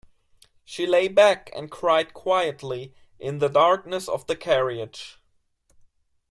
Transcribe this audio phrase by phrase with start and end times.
[0.65, 5.19] She lay back and cried quietly in the darkness of the carriage.